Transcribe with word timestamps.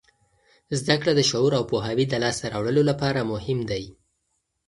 زده 0.79 0.95
کړه 1.01 1.11
د 1.15 1.21
شعور 1.29 1.51
او 1.59 1.63
پوهاوي 1.71 2.05
د 2.09 2.13
لاسته 2.23 2.45
راوړلو 2.53 2.81
لپاره 2.89 3.29
مهم 3.31 3.59
دی. 3.69 3.83